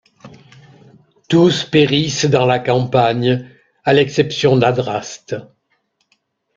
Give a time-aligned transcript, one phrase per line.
[1.29, 3.47] Tous périssent dans la campagne,
[3.83, 5.35] à l'exception d'Adraste.